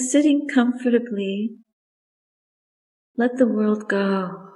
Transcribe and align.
Sitting 0.00 0.46
comfortably, 0.46 1.56
let 3.16 3.36
the 3.36 3.48
world 3.48 3.88
go 3.88 4.48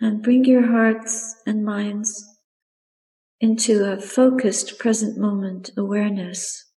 and 0.00 0.20
bring 0.20 0.44
your 0.44 0.66
hearts 0.66 1.36
and 1.46 1.64
minds 1.64 2.38
into 3.40 3.84
a 3.84 4.00
focused 4.00 4.80
present 4.80 5.16
moment 5.16 5.70
awareness. 5.76 6.72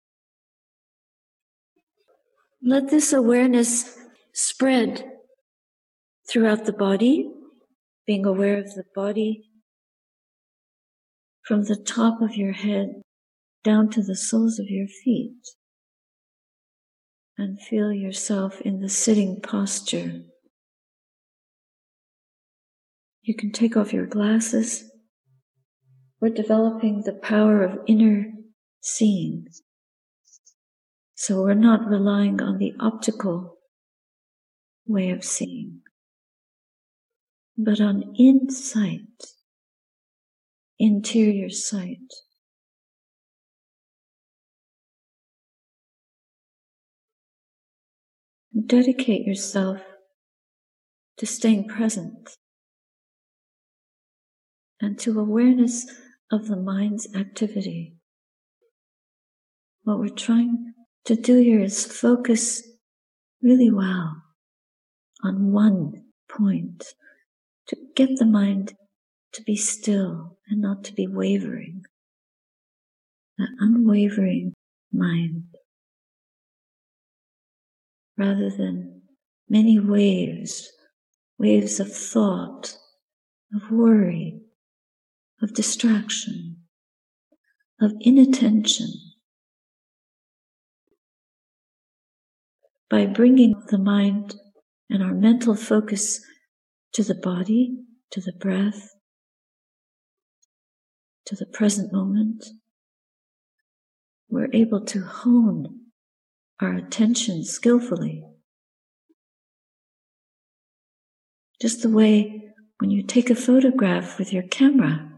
Let 2.62 2.90
this 2.90 3.14
awareness 3.14 3.98
spread 4.34 5.06
throughout 6.30 6.66
the 6.66 6.74
body, 6.74 7.32
being 8.06 8.26
aware 8.26 8.60
of 8.60 8.76
the 8.76 8.84
body 8.94 9.46
from 11.44 11.64
the 11.64 11.78
top 11.78 12.22
of 12.22 12.36
your 12.36 12.54
head 12.54 13.02
down 13.64 13.90
to 13.92 14.04
the 14.04 14.18
soles 14.18 14.60
of 14.60 14.66
your 14.68 14.88
feet. 14.88 15.38
And 17.42 17.60
feel 17.60 17.92
yourself 17.92 18.62
in 18.62 18.82
the 18.82 18.88
sitting 18.88 19.42
posture. 19.42 20.22
You 23.24 23.34
can 23.36 23.52
take 23.52 23.76
off 23.76 23.92
your 23.92 24.06
glasses. 24.06 24.84
We're 26.20 26.36
developing 26.36 27.02
the 27.02 27.14
power 27.14 27.64
of 27.64 27.80
inner 27.88 28.28
seeing. 28.80 29.48
So 31.16 31.42
we're 31.42 31.56
not 31.56 31.88
relying 31.88 32.44
on 32.44 32.60
the 32.60 32.74
optical 32.80 33.58
way 34.86 35.10
of 35.10 35.24
seeing, 35.24 35.82
but 37.58 37.82
on 37.82 38.14
insight, 38.20 39.00
interior 40.78 41.50
sight. 41.50 42.14
Dedicate 48.54 49.26
yourself 49.26 49.82
to 51.18 51.26
staying 51.26 51.68
present 51.68 52.38
and 54.82 55.00
to 55.00 55.20
awareness 55.20 55.86
of 56.32 56.48
the 56.48 56.58
mind's 56.58 57.08
activity. 57.16 57.96
What 59.84 60.00
we're 60.00 60.10
trying 60.10 60.74
to 61.06 61.16
do 61.16 61.38
here 61.38 61.62
is 61.62 61.86
focus 61.86 62.64
really 63.42 63.72
well 63.72 64.22
on 65.24 65.52
one 65.52 66.04
point 66.30 66.94
to 67.68 67.78
get 67.96 68.18
the 68.18 68.26
mind 68.26 68.74
to 69.34 69.42
be 69.44 69.56
still 69.56 70.38
and 70.48 70.62
not 70.62 70.84
to 70.86 70.94
be 70.94 71.08
wavering. 71.08 71.84
That 73.38 73.50
unwavering 73.60 74.54
mind 74.92 75.51
rather 78.22 78.52
than 78.52 79.02
many 79.50 79.80
waves, 79.80 80.72
waves 81.40 81.80
of 81.80 81.92
thought, 81.92 82.78
of 83.56 83.72
worry, 83.72 84.40
of 85.42 85.56
distraction, 85.56 86.58
of 87.82 87.92
inattention. 88.02 88.90
By 92.92 93.08
bringing 93.08 93.56
the 93.70 93.80
mind 93.80 94.36
and 94.88 95.02
our 95.02 95.16
mental 95.16 95.56
focus 95.56 96.24
to 96.94 97.04
the 97.04 97.16
body, 97.16 97.76
to 98.12 98.22
the 98.22 98.34
breath, 98.34 98.92
to 101.26 101.36
the 101.36 101.48
present 101.48 101.92
moment, 101.92 102.46
we're 104.30 104.54
able 104.54 104.86
to 104.86 105.02
hone 105.02 105.91
our 106.62 106.76
attention 106.76 107.44
skillfully. 107.44 108.24
Just 111.60 111.82
the 111.82 111.90
way 111.90 112.54
when 112.80 112.92
you 112.92 113.04
take 113.04 113.30
a 113.30 113.36
photograph 113.36 114.18
with 114.18 114.32
your 114.32 114.44
camera, 114.44 115.10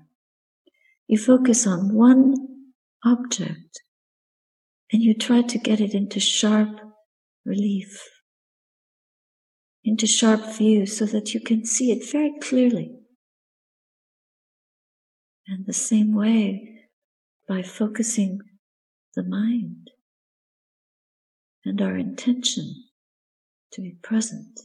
you 1.07 1.17
focus 1.17 1.67
on 1.67 1.93
one 1.93 2.35
object 3.05 3.81
and 4.91 5.01
you 5.01 5.13
try 5.13 5.41
to 5.41 5.57
get 5.57 5.81
it 5.81 5.93
into 5.93 6.19
sharp 6.19 6.79
relief, 7.45 8.09
into 9.83 10.07
sharp 10.07 10.55
view 10.57 10.85
so 10.85 11.05
that 11.05 11.33
you 11.33 11.39
can 11.39 11.65
see 11.65 11.91
it 11.91 12.09
very 12.09 12.33
clearly. 12.41 12.91
And 15.47 15.65
the 15.65 15.73
same 15.73 16.13
way, 16.13 16.69
by 17.47 17.63
focusing 17.63 18.39
the 19.15 19.23
mind 19.23 19.89
and 21.65 21.81
our 21.81 21.95
intention 21.95 22.85
to 23.71 23.81
be 23.81 23.95
present, 24.01 24.59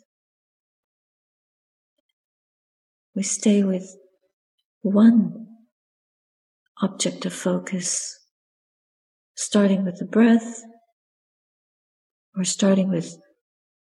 we 3.15 3.23
stay 3.23 3.63
with 3.63 3.97
one 4.83 5.47
object 6.81 7.27
of 7.27 7.33
focus, 7.33 8.17
starting 9.35 9.85
with 9.85 9.99
the 9.99 10.05
breath, 10.05 10.63
or 12.37 12.45
starting 12.45 12.89
with 12.89 13.17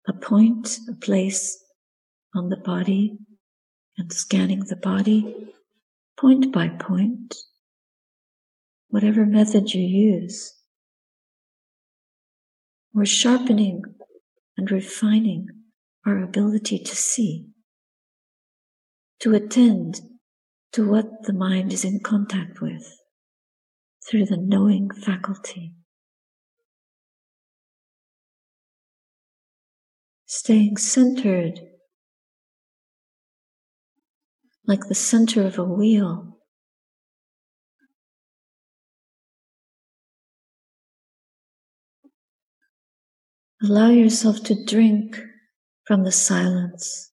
a 0.08 0.14
point, 0.14 0.80
a 0.90 0.96
place 0.96 1.64
on 2.34 2.50
the 2.50 2.58
body, 2.58 3.18
and 3.98 4.12
scanning 4.14 4.62
the 4.62 4.76
body 4.76 5.36
point 6.18 6.52
by 6.52 6.68
point, 6.68 7.36
whatever 8.90 9.26
method 9.26 9.74
you 9.74 9.82
use. 9.82 10.54
We're 12.94 13.06
sharpening 13.06 13.84
and 14.58 14.72
refining 14.72 15.48
our 16.06 16.22
ability 16.24 16.80
to 16.80 16.96
see, 16.96 17.48
to 19.20 19.36
attend 19.36 20.02
to 20.74 20.88
what 20.88 21.06
the 21.24 21.34
mind 21.34 21.72
is 21.72 21.86
in 21.86 22.00
contact 22.04 22.62
with 22.62 23.00
through 24.08 24.26
the 24.26 24.38
knowing 24.38 24.90
faculty. 24.90 25.74
Staying 30.26 30.78
centered 30.78 31.60
like 34.66 34.88
the 34.88 34.96
center 34.96 35.46
of 35.46 35.58
a 35.58 35.64
wheel. 35.64 36.39
Allow 43.62 43.90
yourself 43.90 44.44
to 44.44 44.66
drink 44.66 45.20
from 45.86 46.04
the 46.04 46.12
silence. 46.12 47.10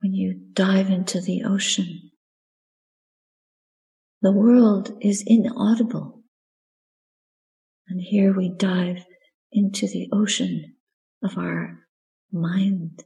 when 0.00 0.14
you 0.14 0.40
dive 0.52 0.88
into 0.88 1.20
the 1.20 1.42
ocean. 1.44 2.10
The 4.22 4.32
world 4.32 4.92
is 5.00 5.24
inaudible. 5.26 6.22
And 7.88 8.00
here 8.00 8.34
we 8.36 8.54
dive 8.56 9.04
into 9.52 9.86
the 9.86 10.08
ocean 10.12 10.74
of 11.22 11.38
our 11.38 11.80
mind. 12.32 13.04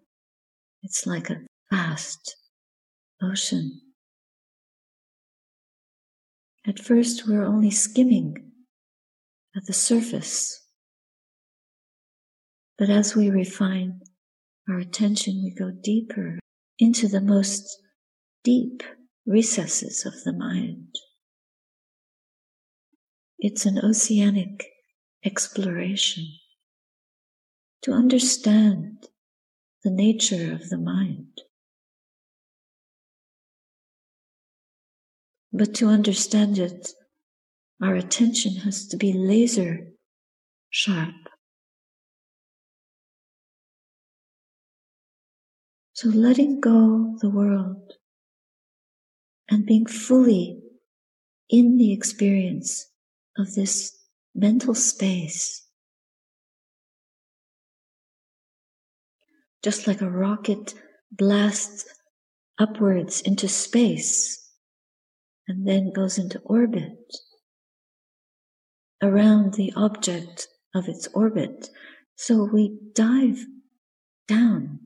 It's 0.83 1.07
like 1.07 1.31
a 1.31 1.41
vast 1.71 2.37
ocean. 3.23 3.81
At 6.67 6.79
first, 6.79 7.27
we're 7.27 7.45
only 7.45 7.71
skimming 7.71 8.52
at 9.57 9.67
the 9.67 9.73
surface. 9.73 10.67
But 12.79 12.91
as 12.91 13.15
we 13.15 13.31
refine 13.31 14.01
our 14.69 14.79
attention, 14.79 15.43
we 15.45 15.55
go 15.55 15.71
deeper 15.71 16.39
into 16.79 17.09
the 17.09 17.21
most 17.21 17.79
deep 18.45 18.83
recesses 19.27 20.05
of 20.07 20.15
the 20.25 20.33
mind. 20.33 20.95
It's 23.39 23.67
an 23.67 23.79
oceanic 23.79 24.65
exploration 25.25 26.27
to 27.83 27.93
understand 27.93 29.09
the 29.85 29.91
nature 29.91 30.53
of 30.53 30.69
the 30.69 30.79
mind. 30.79 31.41
But 35.53 35.75
to 35.75 35.89
understand 35.89 36.59
it, 36.59 36.93
our 37.83 37.97
attention 37.97 38.57
has 38.57 38.87
to 38.87 38.97
be 38.97 39.13
laser 39.13 39.89
sharp. 40.71 41.15
So 45.93 46.09
letting 46.09 46.61
go 46.61 47.17
the 47.21 47.29
world 47.29 47.93
and 49.51 49.67
being 49.67 49.87
fully 49.87 50.61
in 51.51 51.77
the 51.77 51.93
experience 51.93 52.87
of 53.37 53.55
this 53.55 53.97
mental 54.35 54.75
space. 54.75 55.67
Just 59.63 59.87
like 59.87 60.01
a 60.01 60.11
rocket 60.11 60.75
blasts 61.11 61.85
upwards 62.59 63.21
into 63.21 63.49
space 63.49 64.51
and 65.47 65.67
then 65.67 65.93
goes 65.93 66.19
into 66.19 66.39
orbit. 66.41 66.97
Around 69.03 69.55
the 69.55 69.73
object 69.77 70.49
of 70.75 70.89
its 70.89 71.09
orbit. 71.13 71.69
So 72.15 72.45
we 72.45 72.79
dive 72.95 73.45
down 74.29 74.79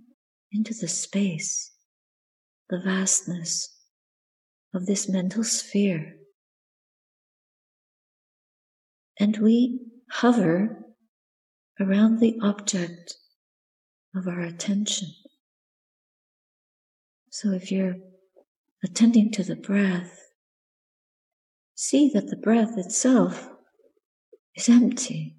into 0.51 0.73
the 0.75 0.89
space, 0.89 1.73
the 2.71 2.81
vastness 2.83 3.69
of 4.75 4.87
this 4.87 5.09
mental 5.09 5.45
sphere. 5.45 6.17
And 9.21 9.37
we 9.39 9.81
hover 10.11 10.85
around 11.81 12.21
the 12.21 12.39
object 12.43 13.17
of 14.15 14.27
our 14.27 14.41
attention. 14.41 15.09
So 17.31 17.53
if 17.53 17.71
you're 17.71 17.97
attending 18.83 19.31
to 19.33 19.45
the 19.45 19.57
breath, 19.57 20.21
see 21.75 22.11
that 22.15 22.29
the 22.29 22.37
breath 22.37 22.79
itself 22.79 23.51
is 24.57 24.69
empty. 24.69 25.37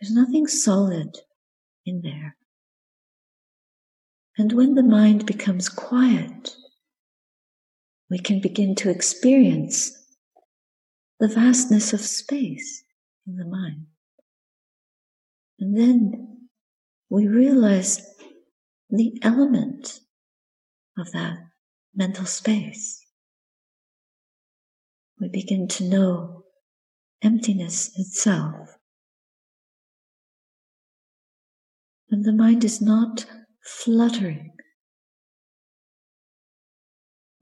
There's 0.00 0.14
nothing 0.14 0.46
solid 0.46 1.18
in 1.84 2.02
there. 2.02 2.36
And 4.38 4.52
when 4.52 4.74
the 4.74 4.82
mind 4.82 5.26
becomes 5.26 5.68
quiet, 5.68 6.54
we 8.10 8.18
can 8.18 8.40
begin 8.40 8.74
to 8.76 8.90
experience 8.90 9.92
the 11.18 11.28
vastness 11.28 11.92
of 11.92 12.00
space 12.00 12.84
in 13.26 13.36
the 13.36 13.46
mind. 13.46 13.86
And 15.58 15.76
then 15.76 16.48
we 17.08 17.26
realize 17.26 18.06
the 18.90 19.18
element 19.22 20.00
of 20.98 21.10
that 21.12 21.38
mental 21.94 22.26
space. 22.26 23.04
We 25.18 25.28
begin 25.28 25.66
to 25.68 25.84
know 25.84 26.45
emptiness 27.22 27.90
itself. 27.96 28.76
And 32.10 32.24
the 32.24 32.32
mind 32.32 32.64
is 32.64 32.80
not 32.80 33.26
fluttering, 33.64 34.52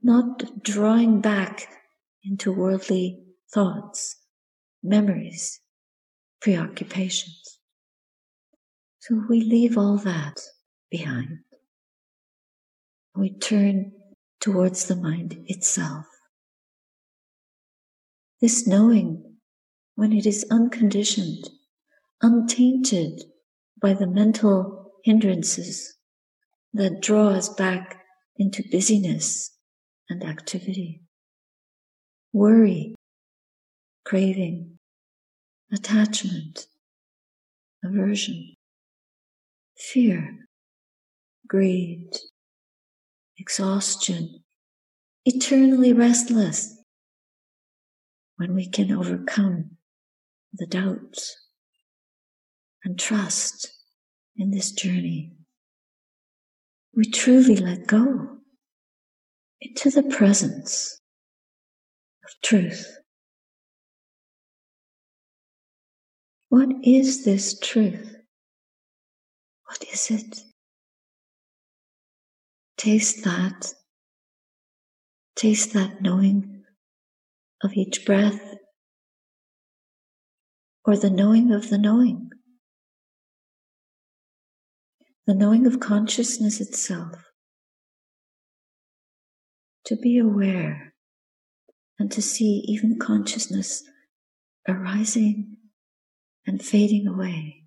not 0.01 0.63
drawing 0.63 1.21
back 1.21 1.67
into 2.23 2.51
worldly 2.51 3.23
thoughts, 3.53 4.15
memories, 4.81 5.61
preoccupations. 6.41 7.59
So 8.99 9.23
we 9.29 9.41
leave 9.41 9.77
all 9.77 9.97
that 9.97 10.39
behind. 10.89 11.39
We 13.15 13.37
turn 13.37 13.91
towards 14.39 14.85
the 14.85 14.95
mind 14.95 15.37
itself. 15.45 16.05
This 18.41 18.67
knowing, 18.67 19.34
when 19.95 20.11
it 20.11 20.25
is 20.25 20.45
unconditioned, 20.51 21.49
untainted 22.21 23.23
by 23.81 23.93
the 23.93 24.07
mental 24.07 24.91
hindrances 25.03 25.97
that 26.73 27.01
draw 27.01 27.29
us 27.29 27.49
back 27.49 28.01
into 28.37 28.63
busyness 28.71 29.51
and 30.09 30.23
activity, 30.23 31.01
worry, 32.33 32.93
craving, 34.03 34.77
attachment, 35.73 36.67
aversion, 37.83 38.55
fear, 39.77 40.47
greed, 41.47 42.09
exhaustion, 43.37 44.43
eternally 45.25 45.93
restless, 45.93 46.77
when 48.37 48.53
we 48.53 48.67
can 48.69 48.91
overcome 48.91 49.77
the 50.57 50.67
doubts 50.67 51.35
and 52.83 52.99
trust 52.99 53.69
in 54.37 54.51
this 54.51 54.71
journey, 54.71 55.33
we 56.95 57.09
truly 57.09 57.55
let 57.57 57.87
go 57.87 58.37
into 59.61 59.89
the 59.89 60.03
presence 60.03 61.01
of 62.23 62.31
truth. 62.43 62.97
What 66.49 66.69
is 66.83 67.25
this 67.25 67.59
truth? 67.59 68.15
What 69.65 69.83
is 69.91 70.11
it? 70.11 70.39
Taste 72.77 73.23
that. 73.23 73.73
Taste 75.35 75.73
that 75.73 76.01
knowing 76.01 76.63
of 77.63 77.73
each 77.73 78.05
breath 78.05 78.54
or 80.85 80.95
the 80.95 81.09
knowing 81.09 81.51
of 81.51 81.69
the 81.69 81.77
knowing. 81.77 82.29
The 85.27 85.33
knowing 85.33 85.65
of 85.65 85.79
consciousness 85.79 86.61
itself. 86.61 87.31
To 89.85 89.95
be 89.95 90.17
aware 90.17 90.93
and 91.97 92.11
to 92.11 92.21
see 92.21 92.63
even 92.67 92.99
consciousness 92.99 93.83
arising 94.67 95.57
and 96.45 96.61
fading 96.63 97.07
away 97.07 97.65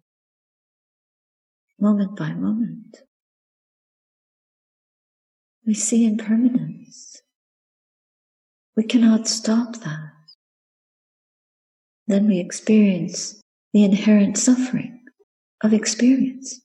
moment 1.81 2.17
by 2.17 2.32
moment. 2.32 3.03
We 5.67 5.75
see 5.75 6.06
impermanence. 6.06 7.23
We 8.76 8.85
cannot 8.85 9.29
stop 9.29 9.76
that. 9.76 10.18
Then 12.09 12.27
we 12.27 12.41
experience 12.41 13.41
the 13.73 13.85
inherent 13.85 14.37
suffering 14.37 15.01
of 15.63 15.73
experience. 15.73 16.61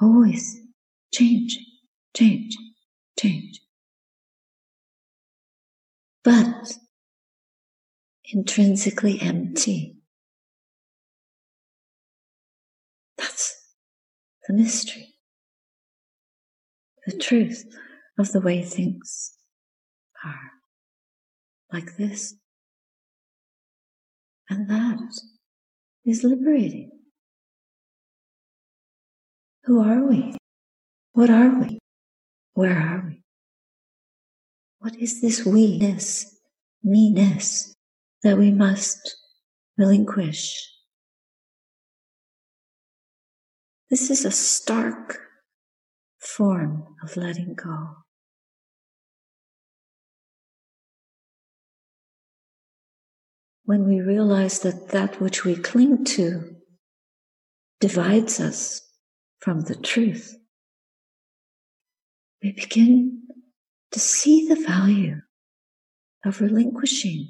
Always 0.00 0.58
changing, 1.14 1.66
change, 2.16 2.56
change. 3.18 3.60
But 6.24 6.72
intrinsically 8.32 9.20
empty. 9.20 9.96
That's 13.16 13.54
the 14.48 14.54
mystery 14.54 15.10
the 17.06 17.16
truth 17.16 17.64
of 18.18 18.32
the 18.32 18.40
way 18.40 18.62
things 18.62 19.32
are. 20.24 20.50
Like 21.72 21.96
this. 21.96 22.34
And 24.50 24.68
that 24.68 24.98
is 26.04 26.24
liberating. 26.24 26.90
Who 29.64 29.80
are 29.80 30.04
we? 30.04 30.34
What 31.12 31.30
are 31.30 31.60
we? 31.60 31.78
Where 32.54 32.76
are 32.76 33.04
we? 33.06 33.22
What 34.80 34.96
is 34.96 35.20
this 35.20 35.46
we-ness, 35.46 36.36
me-ness 36.82 37.74
that 38.24 38.38
we 38.38 38.50
must 38.50 39.16
relinquish? 39.78 40.68
This 43.88 44.10
is 44.10 44.24
a 44.24 44.32
stark 44.32 45.16
form 46.18 46.96
of 47.04 47.16
letting 47.16 47.54
go. 47.54 47.99
When 53.70 53.86
we 53.86 54.00
realize 54.00 54.58
that 54.62 54.88
that 54.88 55.20
which 55.20 55.44
we 55.44 55.54
cling 55.54 56.04
to 56.16 56.56
divides 57.78 58.40
us 58.40 58.82
from 59.38 59.60
the 59.60 59.76
truth, 59.76 60.36
we 62.42 62.50
begin 62.50 63.28
to 63.92 64.00
see 64.00 64.48
the 64.48 64.60
value 64.60 65.20
of 66.26 66.40
relinquishing, 66.40 67.28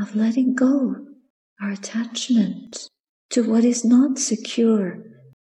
of 0.00 0.14
letting 0.14 0.54
go 0.54 1.06
our 1.60 1.72
attachment 1.72 2.88
to 3.30 3.42
what 3.42 3.64
is 3.64 3.84
not 3.84 4.16
secure 4.16 5.02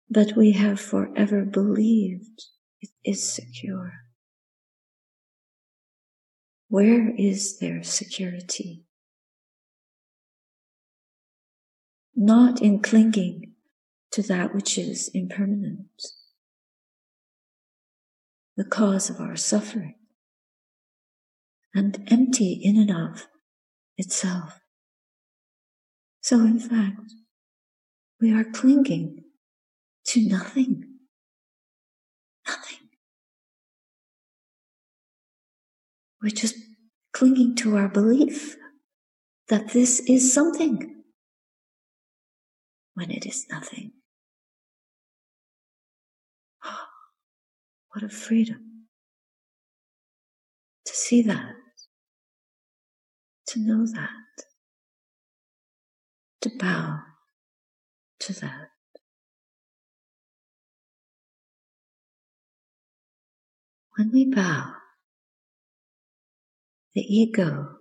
but 0.08 0.36
we 0.36 0.52
have 0.52 0.80
forever 0.80 1.44
believed 1.44 2.44
it 2.80 2.90
is 3.04 3.28
secure. 3.28 3.94
Where 6.68 7.12
is 7.16 7.58
there 7.58 7.82
security? 7.82 8.84
Not 12.20 12.60
in 12.60 12.82
clinging 12.82 13.52
to 14.10 14.22
that 14.22 14.52
which 14.52 14.76
is 14.76 15.08
impermanent, 15.14 16.02
the 18.56 18.64
cause 18.64 19.08
of 19.08 19.20
our 19.20 19.36
suffering, 19.36 19.94
and 21.72 22.02
empty 22.10 22.54
in 22.60 22.76
and 22.76 22.90
of 22.90 23.28
itself. 23.96 24.58
So, 26.20 26.40
in 26.40 26.58
fact, 26.58 27.12
we 28.20 28.34
are 28.34 28.42
clinging 28.42 29.22
to 30.06 30.28
nothing. 30.28 30.82
Nothing. 32.48 32.88
We're 36.20 36.30
just 36.30 36.56
clinging 37.12 37.54
to 37.58 37.76
our 37.76 37.88
belief 37.88 38.56
that 39.48 39.68
this 39.68 40.00
is 40.00 40.34
something 40.34 40.96
when 42.98 43.12
it 43.12 43.24
is 43.24 43.46
nothing. 43.48 43.92
What 47.90 48.02
a 48.02 48.08
freedom 48.08 48.86
to 50.84 50.92
see 50.94 51.22
that, 51.22 51.54
to 53.46 53.60
know 53.60 53.86
that, 53.86 54.34
to 56.42 56.50
bow 56.58 56.98
to 58.20 58.32
that. 58.40 58.70
When 63.96 64.10
we 64.12 64.26
bow, 64.26 64.74
the 66.94 67.02
ego 67.02 67.78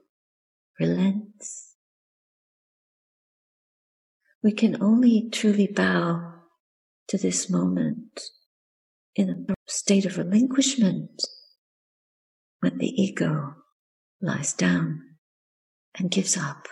relents. 0.79 1.66
We 4.47 4.53
can 4.53 4.81
only 4.81 5.27
truly 5.29 5.67
bow 5.67 6.35
to 7.09 7.17
this 7.17 7.49
moment 7.49 8.21
in 9.13 9.29
a 9.29 9.53
state 9.67 10.05
of 10.05 10.17
relinquishment 10.17 11.21
when 12.61 12.77
the 12.77 12.87
ego 12.87 13.55
lies 14.21 14.53
down 14.53 15.01
and 15.99 16.09
gives 16.09 16.37
up. 16.37 16.69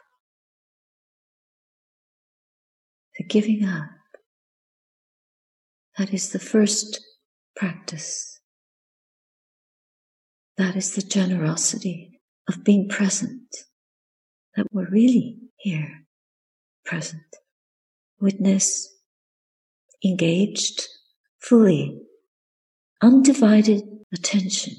The 3.18 3.26
giving 3.26 3.66
up, 3.66 3.90
that 5.98 6.14
is 6.14 6.30
the 6.30 6.40
first 6.40 7.02
practice. 7.58 8.40
That 10.56 10.78
is 10.78 10.96
the 10.96 11.02
generosity 11.02 12.22
of 12.48 12.64
being 12.64 12.88
present, 12.88 13.54
that 14.56 14.68
we're 14.72 14.90
really 14.90 15.40
here, 15.58 16.06
present, 16.86 17.20
witness, 18.20 18.94
engaged 20.04 20.88
fully 21.40 22.00
undivided 23.02 23.84
attention 24.14 24.74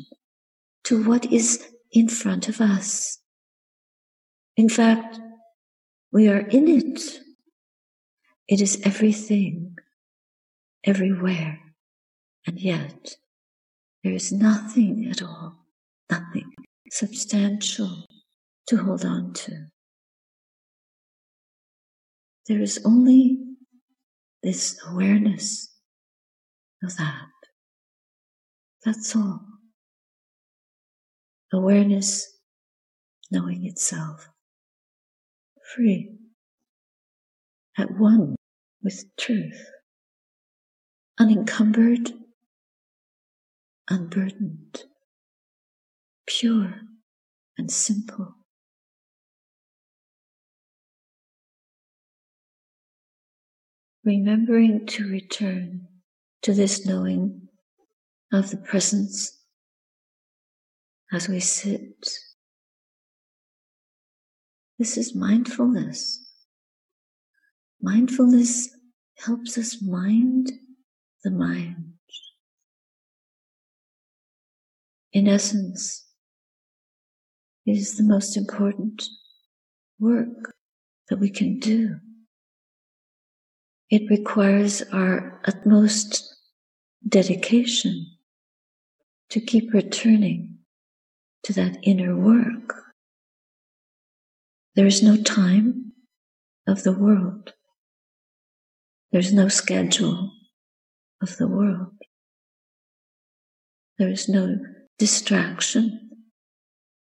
to 0.85 1.03
what 1.05 1.33
is 1.33 1.69
in 1.93 2.09
front 2.09 2.49
of 2.49 2.61
us. 2.61 3.19
In 4.57 4.69
fact, 4.69 5.19
we 6.13 6.29
are 6.29 6.47
in 6.49 6.69
it. 6.69 7.21
It 8.49 8.61
is 8.61 8.81
everything, 8.85 9.77
everywhere, 10.85 11.61
and 12.47 12.61
yet 12.61 13.17
there 14.03 14.15
is 14.15 14.33
nothing 14.33 15.09
at 15.11 15.23
all, 15.23 15.67
nothing 16.11 16.53
substantial 16.91 18.07
to 18.69 18.77
hold 18.77 19.05
on 19.05 19.33
to. 19.35 19.67
There 22.49 22.63
is 22.63 22.81
only 22.85 23.39
this 24.43 24.81
awareness 24.89 25.75
of 26.83 26.97
that. 26.97 27.27
That's 28.85 29.17
all. 29.17 29.45
Awareness, 31.53 32.39
knowing 33.33 33.67
itself, 33.67 34.29
free, 35.75 36.13
at 37.77 37.91
one 37.99 38.37
with 38.83 39.05
truth, 39.17 39.71
unencumbered, 41.19 42.13
unburdened, 43.91 44.85
pure 46.27 46.81
and 47.59 47.71
simple. 47.71 48.36
Remembering 54.07 54.87
to 54.87 55.11
return 55.11 55.89
to 56.43 56.55
this 56.55 56.87
knowing 56.87 57.49
of 58.33 58.51
the 58.51 58.57
presence 58.57 59.37
as 61.13 61.29
we 61.29 61.41
sit. 61.41 62.09
This 64.79 64.97
is 64.97 65.17
mindfulness. 65.17 66.25
Mindfulness 67.83 68.69
helps 69.25 69.59
us 69.59 69.83
mind 69.83 70.53
the 71.25 71.33
mind. 71.33 71.95
In 75.13 75.27
essence, 75.27 76.07
it 77.65 77.73
is 77.73 77.97
the 77.97 78.05
most 78.05 78.37
important 78.37 79.03
work 79.99 80.55
that 81.09 81.19
we 81.19 81.29
can 81.29 81.59
do. 81.59 81.97
It 83.89 84.11
requires 84.11 84.83
our 84.93 85.41
utmost 85.45 86.35
dedication 87.09 88.07
to 89.31 89.41
keep 89.41 89.73
returning 89.73 90.59
to 91.45 91.53
that 91.53 91.79
inner 91.85 92.17
work. 92.17 92.75
There 94.75 94.87
is 94.87 95.03
no 95.03 95.17
time 95.17 95.93
of 96.67 96.83
the 96.83 96.93
world. 96.93 97.53
There's 99.13 99.33
no 99.33 99.47
schedule 99.49 100.33
of 101.23 101.37
the 101.37 101.47
world. 101.47 101.95
There 103.99 104.11
is 104.11 104.29
no 104.29 104.57
distraction 104.99 106.11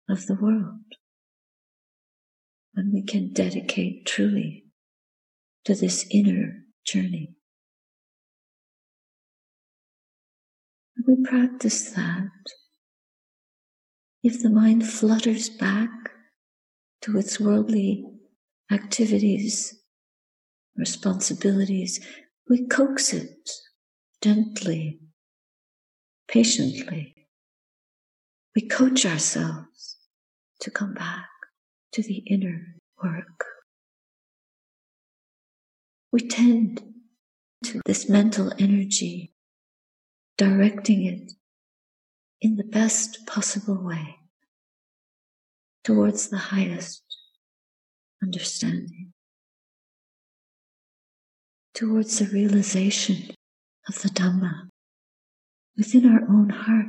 of 0.09 0.25
the 0.25 0.35
world. 0.35 0.79
And 2.75 2.91
we 2.91 3.03
can 3.03 3.33
dedicate 3.33 4.07
truly 4.07 4.65
to 5.65 5.75
this 5.75 6.07
inner 6.09 6.61
journey. 6.85 7.35
we 11.07 11.15
practice 11.23 11.91
that, 11.91 12.29
if 14.23 14.41
the 14.41 14.50
mind 14.50 14.85
flutters 14.85 15.50
back 15.50 15.89
to 17.01 17.17
its 17.17 17.39
worldly 17.39 18.05
activities, 18.71 19.81
responsibilities, 20.77 22.00
we 22.50 22.67
coax 22.67 23.13
it 23.13 23.50
gently, 24.21 25.00
patiently. 26.27 27.15
We 28.55 28.67
coach 28.67 29.05
ourselves 29.05 29.97
to 30.59 30.69
come 30.69 30.93
back 30.93 31.27
to 31.93 32.03
the 32.03 32.23
inner 32.27 32.75
work. 33.03 33.50
We 36.12 36.27
tend 36.27 36.84
to 37.63 37.82
this 37.86 38.10
mental 38.10 38.51
energy 38.60 39.34
directing 40.38 41.06
it 41.06 41.32
in 42.41 42.58
the 42.58 42.65
best 42.65 43.25
possible 43.25 43.82
way 43.82 44.18
towards 45.84 46.27
the 46.27 46.38
highest 46.38 47.03
understanding, 48.22 49.13
towards 51.74 52.20
the 52.20 52.25
realization 52.25 53.34
of 53.88 54.01
the 54.01 54.10
Dhamma 54.10 54.70
within 55.77 56.06
our 56.06 56.24
own 56.30 56.50
heart. 56.50 56.88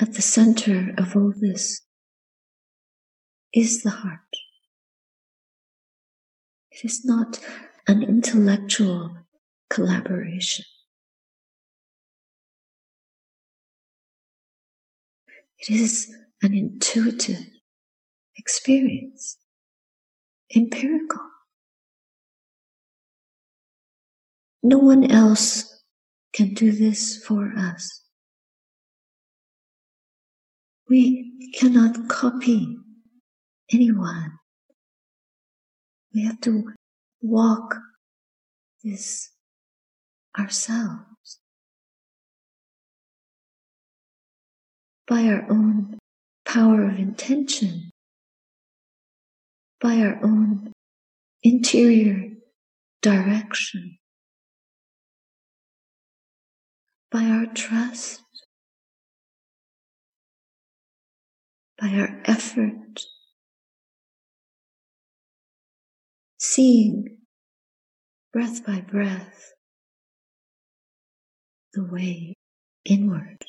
At 0.00 0.12
the 0.14 0.22
center 0.22 0.94
of 0.96 1.16
all 1.16 1.32
this 1.36 1.80
is 3.52 3.82
the 3.82 3.90
heart. 3.90 4.20
It 6.70 6.84
is 6.84 7.04
not 7.04 7.40
an 7.86 8.02
intellectual 8.02 9.16
collaboration. 9.70 10.64
It 15.58 15.70
is 15.70 16.14
an 16.42 16.54
intuitive 16.54 17.44
experience, 18.36 19.38
empirical. 20.54 21.20
No 24.62 24.78
one 24.78 25.10
else 25.10 25.82
can 26.32 26.54
do 26.54 26.70
this 26.70 27.24
for 27.24 27.52
us. 27.56 28.02
We 30.88 31.52
cannot 31.58 32.08
copy 32.08 32.78
anyone. 33.72 34.38
We 36.14 36.24
have 36.24 36.40
to 36.42 36.72
walk 37.20 37.76
this 38.82 39.30
ourselves 40.38 41.40
by 45.06 45.24
our 45.24 45.46
own 45.50 45.98
power 46.46 46.84
of 46.84 46.98
intention, 46.98 47.90
by 49.80 49.96
our 49.98 50.18
own 50.22 50.72
interior 51.42 52.30
direction, 53.02 53.98
by 57.10 57.24
our 57.24 57.46
trust 57.46 58.22
by 61.80 61.88
our 61.90 62.20
effort, 62.24 63.00
seeing 66.58 67.06
breath 68.32 68.66
by 68.66 68.80
breath 68.80 69.52
the 71.72 71.84
way 71.84 72.34
inward. 72.84 73.44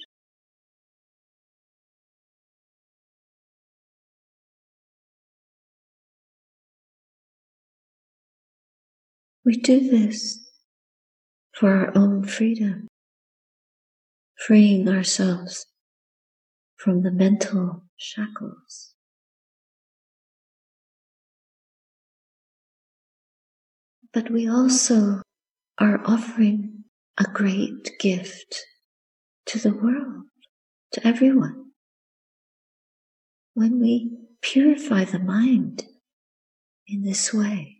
We 9.43 9.57
do 9.57 9.89
this 9.89 10.47
for 11.55 11.71
our 11.71 11.97
own 11.97 12.25
freedom, 12.25 12.87
freeing 14.37 14.87
ourselves 14.87 15.65
from 16.77 17.01
the 17.01 17.09
mental 17.09 17.85
shackles. 17.97 18.88
But 24.21 24.31
we 24.31 24.49
also 24.49 25.21
are 25.77 26.01
offering 26.05 26.83
a 27.17 27.23
great 27.23 27.97
gift 27.99 28.65
to 29.45 29.57
the 29.59 29.73
world, 29.73 30.25
to 30.91 31.07
everyone. 31.07 31.71
When 33.53 33.79
we 33.79 34.11
purify 34.41 35.05
the 35.05 35.19
mind 35.19 35.85
in 36.85 37.03
this 37.03 37.33
way, 37.33 37.77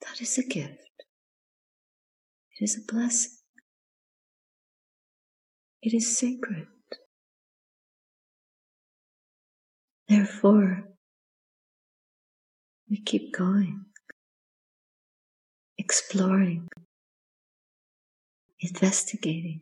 that 0.00 0.20
is 0.20 0.38
a 0.38 0.42
gift. 0.42 1.04
It 2.58 2.64
is 2.64 2.76
a 2.76 2.92
blessing. 2.92 3.38
It 5.82 5.94
is 5.94 6.18
sacred. 6.18 6.66
Therefore, 10.08 10.93
we 12.88 13.00
keep 13.00 13.32
going, 13.32 13.84
exploring, 15.78 16.68
investigating, 18.60 19.60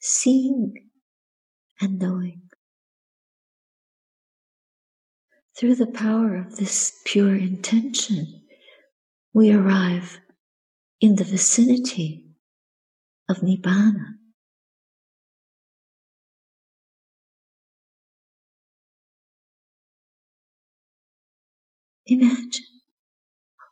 seeing 0.00 0.74
and 1.80 1.98
knowing. 1.98 2.42
Through 5.56 5.76
the 5.76 5.86
power 5.86 6.36
of 6.36 6.56
this 6.56 7.00
pure 7.04 7.34
intention, 7.34 8.42
we 9.32 9.52
arrive 9.52 10.20
in 11.00 11.16
the 11.16 11.24
vicinity 11.24 12.26
of 13.28 13.38
Nibbana. 13.38 14.17
Imagine 22.10 22.64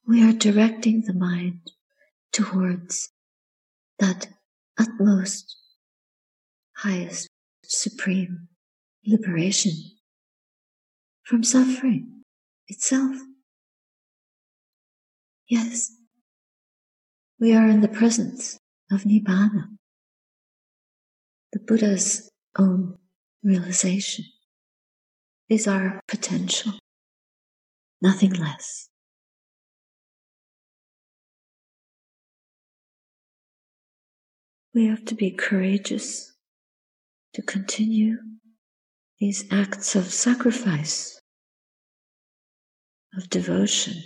we 0.06 0.22
are 0.22 0.34
directing 0.34 1.00
the 1.00 1.14
mind 1.14 1.72
towards 2.32 3.08
that 3.98 4.28
utmost, 4.78 5.56
highest, 6.76 7.28
supreme 7.64 8.48
liberation 9.06 9.72
from 11.24 11.42
suffering 11.42 12.22
itself. 12.68 13.16
Yes, 15.48 15.90
we 17.40 17.54
are 17.54 17.66
in 17.66 17.80
the 17.80 17.88
presence 17.88 18.58
of 18.92 19.04
Nibbana, 19.04 19.76
the 21.52 21.60
Buddha's 21.60 22.30
own 22.58 22.98
realization 23.42 24.26
is 25.48 25.66
our 25.66 26.00
potential, 26.06 26.74
nothing 28.00 28.32
less. 28.32 28.88
We 34.74 34.86
have 34.86 35.04
to 35.06 35.14
be 35.14 35.30
courageous 35.30 36.32
to 37.34 37.42
continue 37.42 38.18
these 39.18 39.44
acts 39.50 39.96
of 39.96 40.12
sacrifice, 40.12 41.20
of 43.16 43.30
devotion. 43.30 44.02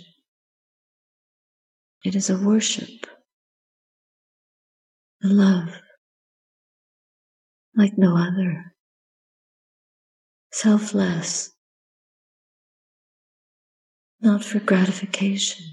It 2.05 2.15
is 2.15 2.29
a 2.29 2.37
worship 2.37 3.05
a 5.23 5.27
love 5.27 5.69
like 7.75 7.97
no 7.97 8.17
other, 8.17 8.73
selfless, 10.51 11.51
not 14.21 14.43
for 14.43 14.59
gratification, 14.59 15.65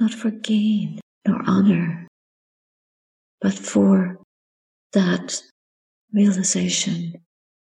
not 0.00 0.12
for 0.12 0.30
gain 0.30 1.00
nor 1.26 1.42
honor, 1.46 2.08
but 3.40 3.54
for 3.54 4.18
that 4.92 5.42
realization, 6.12 7.14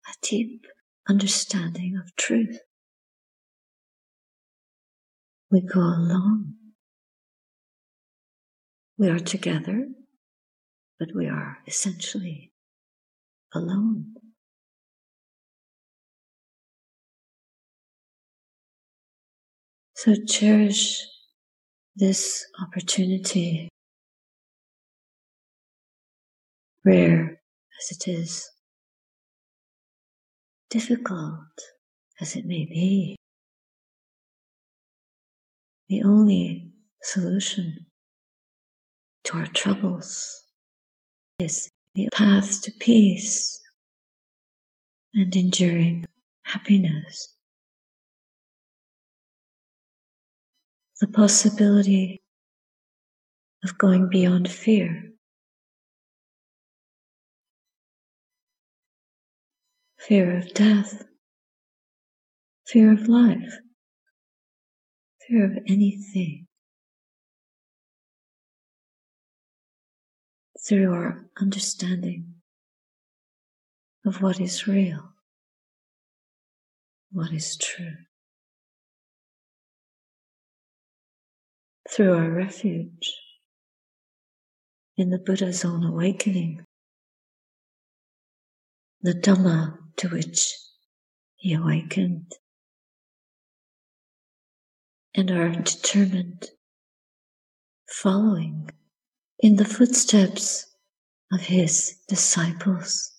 a 0.08 0.13
deep 0.21 0.65
understanding 1.10 1.97
of 1.97 2.15
truth. 2.15 2.60
We 5.52 5.62
go 5.62 5.82
along 5.82 6.56
we 8.97 9.10
are 9.10 9.19
together, 9.19 9.88
but 10.99 11.10
we 11.15 11.28
are 11.28 11.58
essentially 11.67 12.52
alone. 13.54 14.13
So 20.03 20.13
cherish 20.27 21.01
this 21.95 22.45
opportunity, 22.61 23.69
rare 26.83 27.39
as 27.79 27.97
it 27.97 28.09
is, 28.09 28.51
difficult 30.69 31.37
as 32.19 32.35
it 32.35 32.45
may 32.45 32.65
be. 32.65 33.15
The 35.87 36.03
only 36.03 36.73
solution 37.01 37.85
to 39.23 39.37
our 39.37 39.47
troubles 39.47 40.43
is 41.39 41.69
the 41.95 42.09
path 42.13 42.61
to 42.63 42.73
peace 42.77 43.57
and 45.13 45.33
enduring 45.33 46.03
happiness. 46.43 47.33
The 51.01 51.08
possibility 51.08 52.21
of 53.63 53.77
going 53.77 54.10
beyond 54.10 54.49
fear. 54.49 55.10
Fear 59.99 60.38
of 60.38 60.53
death, 60.53 61.03
fear 62.67 62.91
of 62.91 63.08
life, 63.08 63.53
fear 65.27 65.45
of 65.45 65.58
anything 65.67 66.47
through 70.67 70.93
our 70.93 71.25
understanding 71.39 72.36
of 74.06 74.21
what 74.21 74.39
is 74.39 74.67
real, 74.67 75.13
what 77.12 77.32
is 77.32 77.58
true. 77.58 77.95
Through 81.93 82.13
our 82.15 82.32
refuge. 82.32 83.13
In 84.97 85.12
the 85.12 85.19
Buddha's 85.19 85.63
own 85.63 85.84
awakening, 85.84 86.65
the 89.01 89.13
Dhamma 89.13 89.77
to 89.97 90.10
which 90.10 90.56
he 91.36 91.53
awakened, 91.53 92.32
and 95.13 95.29
our 95.29 95.49
determined 95.49 96.49
following 97.88 98.71
in 99.38 99.58
the 99.58 99.65
footsteps 99.65 100.65
of 101.32 101.41
his 101.41 101.99
disciples, 102.08 103.12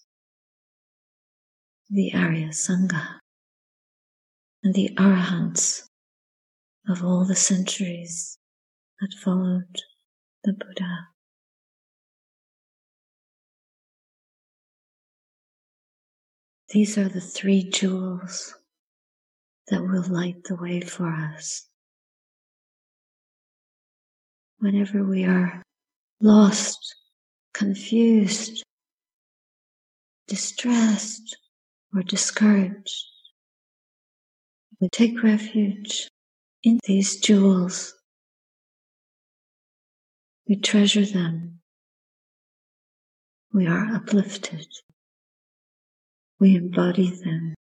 the 1.88 2.12
Arya 2.12 2.48
Sangha, 2.48 3.20
and 4.64 4.74
the 4.74 4.90
Arahants 4.98 5.88
of 6.88 7.04
all 7.04 7.24
the 7.24 7.37
centuries 7.37 8.37
that 9.00 9.12
followed 9.22 9.76
the 10.44 10.52
Buddha. 10.52 11.09
These 16.70 16.98
are 16.98 17.09
the 17.09 17.20
three 17.20 17.68
jewels 17.70 18.54
that 19.68 19.83
will 19.83 20.02
light 20.09 20.44
the 20.44 20.57
way 20.57 20.80
for 20.80 21.09
us. 21.09 21.66
Whenever 24.59 25.04
we 25.04 25.24
are 25.24 25.62
lost, 26.20 26.96
confused, 27.52 28.62
distressed 30.26 31.37
or 31.94 32.02
discouraged, 32.02 33.04
we 34.80 34.88
take 34.88 35.22
refuge 35.22 36.09
in 36.62 36.80
these 36.87 37.20
jewels. 37.20 37.94
We 40.48 40.57
treasure 40.57 41.07
them. 41.07 41.61
We 43.52 43.66
are 43.66 43.94
uplifted. 43.94 44.66
We 46.38 46.57
embody 46.57 47.11
them. 47.11 47.54